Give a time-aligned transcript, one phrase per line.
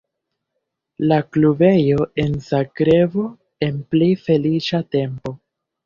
[1.11, 3.29] La klubejo en Zagrebo
[3.71, 5.41] en pli feliĉa tempo.